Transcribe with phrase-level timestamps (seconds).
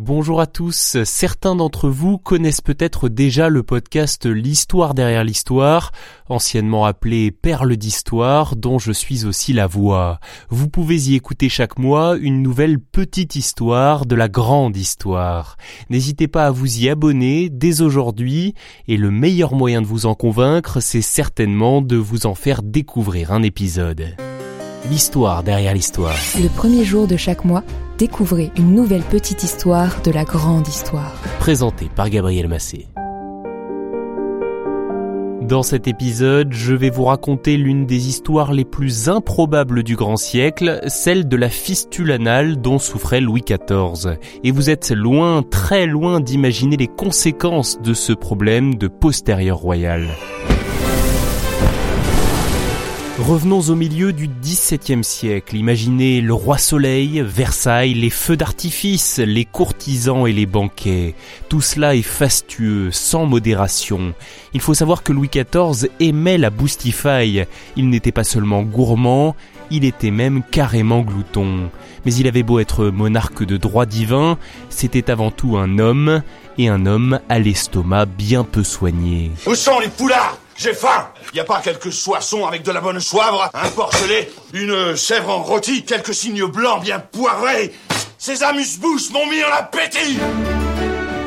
[0.00, 5.90] Bonjour à tous, certains d'entre vous connaissent peut-être déjà le podcast L'histoire derrière l'histoire,
[6.28, 10.20] anciennement appelé Perle d'histoire, dont je suis aussi la voix.
[10.50, 15.56] Vous pouvez y écouter chaque mois une nouvelle petite histoire de la grande histoire.
[15.90, 18.54] N'hésitez pas à vous y abonner dès aujourd'hui,
[18.86, 23.32] et le meilleur moyen de vous en convaincre, c'est certainement de vous en faire découvrir
[23.32, 24.14] un épisode.
[24.86, 26.14] L'histoire derrière l'histoire.
[26.40, 27.64] Le premier jour de chaque mois,
[27.98, 31.14] découvrez une nouvelle petite histoire de la grande histoire.
[31.40, 32.86] Présenté par Gabriel Massé.
[35.42, 40.16] Dans cet épisode, je vais vous raconter l'une des histoires les plus improbables du grand
[40.16, 44.18] siècle, celle de la fistule anale dont souffrait Louis XIV.
[44.44, 50.06] Et vous êtes loin, très loin d'imaginer les conséquences de ce problème de postérieur royal.
[53.18, 55.56] Revenons au milieu du XVIIe siècle.
[55.56, 61.16] Imaginez le roi soleil, Versailles, les feux d'artifice, les courtisans et les banquets.
[61.48, 64.14] Tout cela est fastueux, sans modération.
[64.54, 67.46] Il faut savoir que Louis XIV aimait la boustifaille.
[67.74, 69.34] Il n'était pas seulement gourmand,
[69.72, 71.70] il était même carrément glouton.
[72.06, 74.38] Mais il avait beau être monarque de droit divin,
[74.70, 76.22] c'était avant tout un homme,
[76.56, 79.32] et un homme à l'estomac bien peu soigné.
[79.44, 80.38] Où sont les poulards?
[80.58, 81.08] J'ai faim.
[81.34, 85.42] Y a pas quelques soissons avec de la bonne soivre, un porcelet, une chèvre en
[85.44, 87.72] rôti, quelques signes blancs bien poivrés.
[88.18, 90.18] Ces amuse-bouches m'ont mis en appétit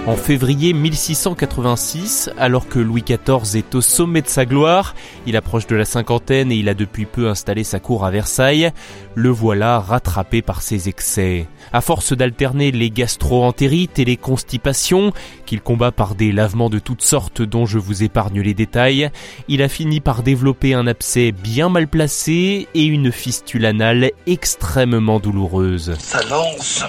[0.08, 4.96] En février 1686, alors que Louis XIV est au sommet de sa gloire,
[5.28, 8.72] il approche de la cinquantaine et il a depuis peu installé sa cour à Versailles,
[9.14, 11.48] le voilà rattrapé par ses excès.
[11.72, 15.14] À force d'alterner les gastro-entérites et les constipations,
[15.46, 19.12] qu'il combat par des lavements de toutes sortes dont je vous épargne les détails,
[19.48, 25.20] il a fini par développer un abcès bien mal placé et une fistule anale extrêmement
[25.20, 25.96] douloureuse.
[26.00, 26.84] Ça lance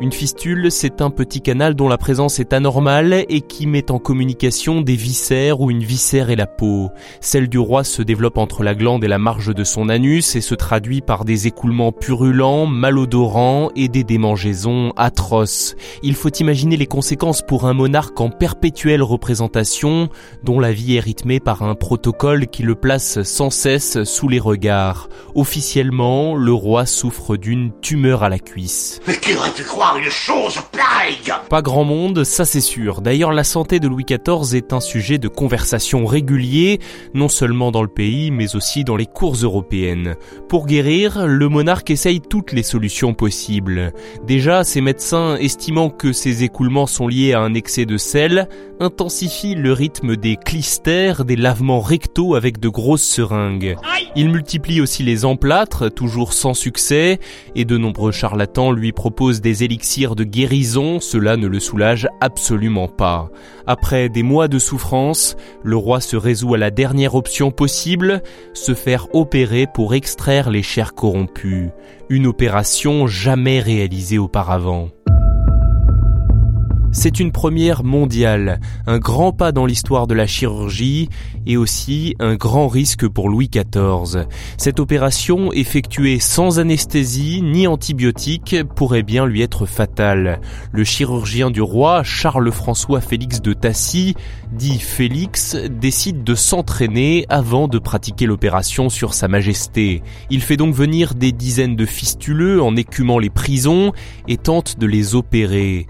[0.00, 3.98] Une fistule, c'est un petit canal dont la présence est anormale et qui met en
[3.98, 6.90] communication des viscères ou une viscère et la peau.
[7.20, 10.40] Celle du roi se développe entre la glande et la marge de son anus et
[10.40, 15.74] se traduit par des écoulements purulents, malodorants et des démangeaisons atroces.
[16.04, 20.10] Il faut imaginer les conséquences pour un monarque en perpétuelle représentation,
[20.44, 24.38] dont la vie est rythmée par un protocole qui le place sans cesse sous les
[24.38, 25.08] regards.
[25.34, 29.00] Officiellement, le roi souffre d'une tumeur à la cuisse.
[29.08, 29.34] Mais qui
[29.64, 29.87] croire
[31.48, 33.00] Pas grand monde, ça c'est sûr.
[33.00, 36.78] D'ailleurs, la santé de Louis XIV est un sujet de conversation régulier,
[37.14, 40.16] non seulement dans le pays, mais aussi dans les cours européennes.
[40.48, 43.92] Pour guérir, le monarque essaye toutes les solutions possibles.
[44.26, 48.48] Déjà, ses médecins, estimant que ses écoulements sont liés à un excès de sel,
[48.80, 53.76] intensifient le rythme des clistères, des lavements rectaux avec de grosses seringues.
[54.14, 57.18] Il multiplie aussi les emplâtres, toujours sans succès,
[57.54, 62.88] et de nombreux charlatans lui proposent des élixirs de guérison, cela ne le soulage absolument
[62.88, 63.30] pas.
[63.66, 68.22] Après des mois de souffrance, le roi se résout à la dernière option possible,
[68.54, 71.70] se faire opérer pour extraire les chairs corrompues.
[72.08, 74.88] Une opération jamais réalisée auparavant.
[76.90, 81.10] C'est une première mondiale, un grand pas dans l'histoire de la chirurgie
[81.46, 84.26] et aussi un grand risque pour Louis XIV.
[84.56, 90.40] Cette opération, effectuée sans anesthésie ni antibiotiques, pourrait bien lui être fatale.
[90.72, 94.14] Le chirurgien du roi, Charles-François Félix de Tassy,
[94.52, 100.02] dit Félix, décide de s'entraîner avant de pratiquer l'opération sur Sa Majesté.
[100.30, 103.92] Il fait donc venir des dizaines de fistuleux en écumant les prisons
[104.26, 105.86] et tente de les opérer.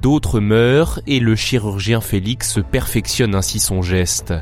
[0.00, 4.32] D'autres meurent et le chirurgien Félix perfectionne ainsi son geste.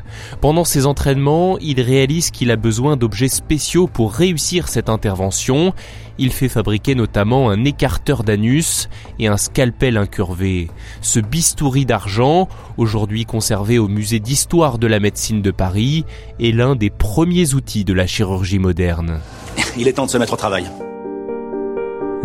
[0.41, 5.73] Pendant ses entraînements, il réalise qu'il a besoin d'objets spéciaux pour réussir cette intervention.
[6.17, 8.89] Il fait fabriquer notamment un écarteur d'anus
[9.19, 10.69] et un scalpel incurvé.
[11.01, 16.05] Ce bistouri d'argent, aujourd'hui conservé au musée d'histoire de la médecine de Paris,
[16.39, 19.19] est l'un des premiers outils de la chirurgie moderne.
[19.77, 20.65] Il est temps de se mettre au travail.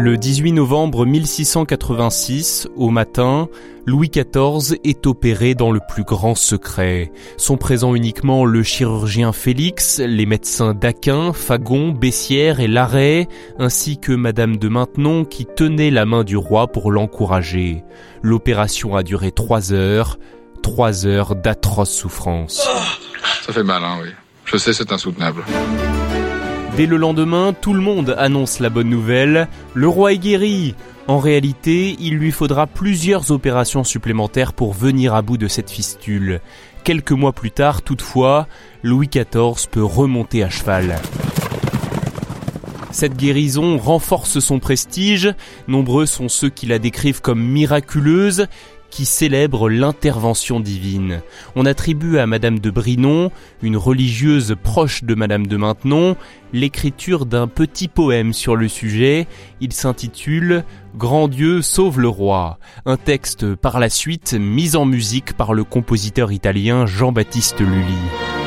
[0.03, 3.51] Le 18 novembre 1686, au matin,
[3.85, 7.13] Louis XIV est opéré dans le plus grand secret.
[7.37, 14.13] Sont présents uniquement le chirurgien Félix, les médecins d'Aquin, Fagon, Bessières et Larrey, ainsi que
[14.13, 17.85] Madame de Maintenon qui tenait la main du roi pour l'encourager.
[18.23, 20.19] L'opération a duré trois heures,
[20.63, 22.67] trois heures d'atroces souffrances.
[23.45, 24.09] Ça fait mal, hein, oui.
[24.47, 25.45] Je sais, c'est insoutenable.
[26.77, 29.49] Dès le lendemain, tout le monde annonce la bonne nouvelle.
[29.75, 30.75] Le roi est guéri.
[31.09, 36.41] En réalité, il lui faudra plusieurs opérations supplémentaires pour venir à bout de cette fistule.
[36.85, 38.47] Quelques mois plus tard, toutefois,
[38.83, 40.97] Louis XIV peut remonter à cheval.
[42.93, 45.33] Cette guérison renforce son prestige,
[45.69, 48.47] nombreux sont ceux qui la décrivent comme miraculeuse,
[48.91, 51.23] qui célèbre l'intervention divine.
[51.55, 53.31] On attribue à Madame de Brinon,
[53.63, 56.17] une religieuse proche de Madame de Maintenon,
[56.53, 59.29] l'écriture d'un petit poème sur le sujet.
[59.61, 60.65] Il s'intitule
[60.97, 65.63] Grand Dieu sauve le roi, un texte par la suite mis en musique par le
[65.63, 68.40] compositeur italien Jean-Baptiste Lully.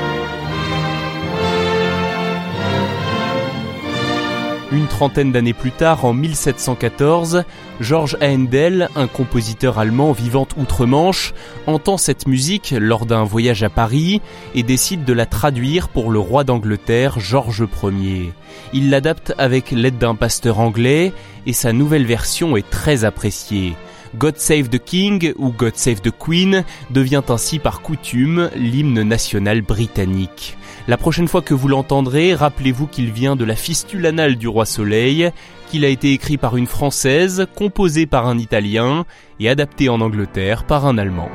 [4.74, 7.44] Une trentaine d'années plus tard, en 1714,
[7.80, 11.36] Georges Handel, un compositeur allemand vivant outre-Manche,
[11.68, 14.20] entend cette musique lors d'un voyage à Paris
[14.56, 18.34] et décide de la traduire pour le roi d'Angleterre, Georges Ier.
[18.74, 21.14] Il l'adapte avec l'aide d'un pasteur anglais
[21.46, 23.76] et sa nouvelle version est très appréciée.
[24.18, 29.62] God Save the King ou God Save the Queen devient ainsi par coutume l'hymne national
[29.62, 30.57] britannique.
[30.88, 34.65] La prochaine fois que vous l'entendrez, rappelez-vous qu'il vient de la fistule anale du roi
[34.65, 35.31] Soleil,
[35.69, 39.06] qu'il a été écrit par une Française, composé par un Italien
[39.39, 41.30] et adapté en Angleterre par un Allemand.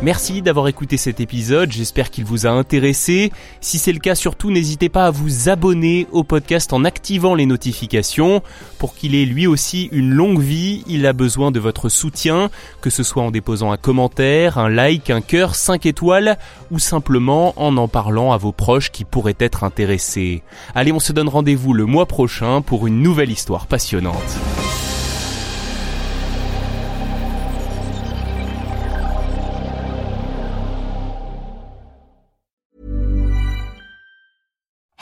[0.00, 3.32] Merci d'avoir écouté cet épisode, j'espère qu'il vous a intéressé.
[3.60, 7.46] Si c'est le cas, surtout n'hésitez pas à vous abonner au podcast en activant les
[7.46, 8.40] notifications.
[8.78, 12.48] Pour qu'il ait lui aussi une longue vie, il a besoin de votre soutien,
[12.80, 16.38] que ce soit en déposant un commentaire, un like, un cœur, 5 étoiles,
[16.70, 20.44] ou simplement en en parlant à vos proches qui pourraient être intéressés.
[20.76, 24.38] Allez, on se donne rendez-vous le mois prochain pour une nouvelle histoire passionnante.